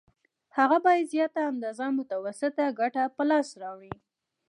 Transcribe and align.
هغه 0.57 0.77
باید 0.85 1.09
زیاته 1.13 1.41
اندازه 1.51 1.85
متوسطه 1.99 2.63
ګټه 2.79 3.03
په 3.15 3.21
لاس 3.29 3.49
راوړي 3.61 3.93